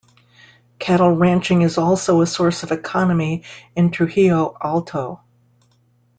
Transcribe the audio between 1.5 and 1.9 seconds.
is